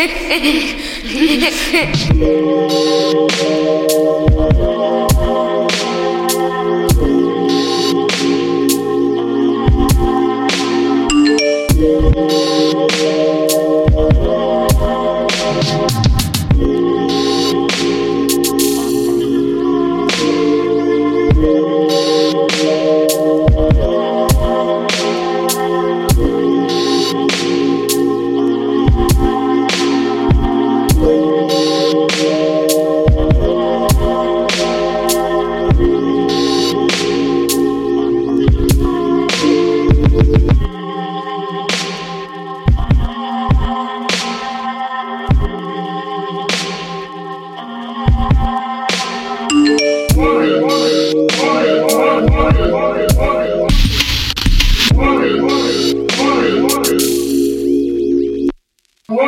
[0.00, 1.90] Hehehehe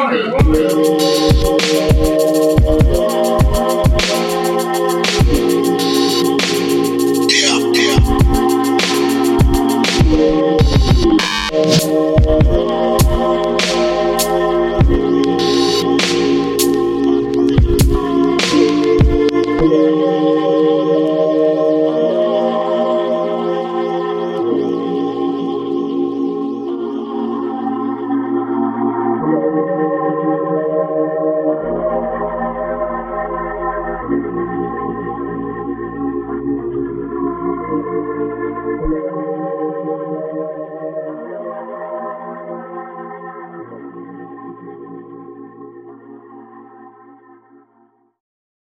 [0.00, 0.30] Thank